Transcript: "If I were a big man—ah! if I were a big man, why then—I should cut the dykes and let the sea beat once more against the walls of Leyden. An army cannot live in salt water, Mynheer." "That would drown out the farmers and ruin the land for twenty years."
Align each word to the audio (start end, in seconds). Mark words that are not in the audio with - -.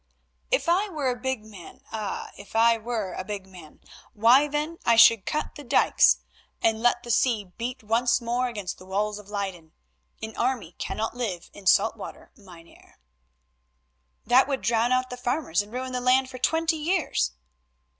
"If 0.49 0.67
I 0.67 0.89
were 0.89 1.11
a 1.11 1.15
big 1.15 1.45
man—ah! 1.45 2.31
if 2.35 2.55
I 2.55 2.75
were 2.79 3.13
a 3.13 3.23
big 3.23 3.45
man, 3.45 3.81
why 4.13 4.47
then—I 4.47 4.95
should 4.95 5.27
cut 5.27 5.53
the 5.53 5.63
dykes 5.63 6.17
and 6.59 6.81
let 6.81 7.03
the 7.03 7.11
sea 7.11 7.43
beat 7.55 7.83
once 7.83 8.19
more 8.19 8.47
against 8.47 8.79
the 8.79 8.85
walls 8.87 9.19
of 9.19 9.29
Leyden. 9.29 9.73
An 10.19 10.35
army 10.35 10.71
cannot 10.79 11.15
live 11.15 11.51
in 11.53 11.67
salt 11.67 11.95
water, 11.97 12.31
Mynheer." 12.35 12.97
"That 14.25 14.47
would 14.47 14.63
drown 14.63 14.91
out 14.91 15.11
the 15.11 15.17
farmers 15.17 15.61
and 15.61 15.71
ruin 15.71 15.91
the 15.91 16.01
land 16.01 16.31
for 16.31 16.39
twenty 16.39 16.77
years." 16.77 17.33